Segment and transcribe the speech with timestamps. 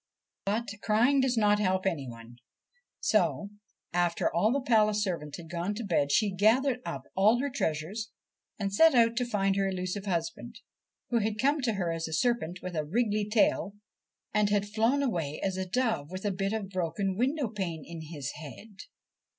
[0.45, 2.37] But crying does not help any one,
[3.01, 3.51] so,
[3.93, 8.09] after all the palace servants had gone to bed, she gathered up all her treasures
[8.57, 10.59] and set out to find her elusive husband,
[11.11, 13.75] who had come to her as a serpent with a wriggly tail,
[14.33, 18.01] and flown away as a dove with a bit of a broken window pane in
[18.11, 18.77] his head.